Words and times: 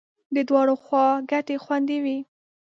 د 0.35 0.37
دواړو 0.49 0.73
خواو 0.83 1.23
ګټې 1.31 1.55
خوندي 1.63 1.97
وې. 2.03 2.17